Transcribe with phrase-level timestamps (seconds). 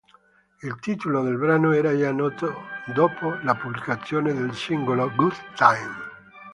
[0.63, 2.51] Il titolo del brano era già noto
[2.91, 5.95] dopo la pubblicazione del singolo "Good Time".